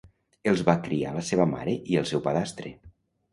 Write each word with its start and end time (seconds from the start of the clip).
Els 0.51 0.63
va 0.69 0.73
criar 0.87 1.11
la 1.17 1.21
seva 1.27 1.47
mare 1.51 1.75
i 1.93 1.99
el 2.03 2.09
seu 2.13 2.25
padrastre. 2.29 2.75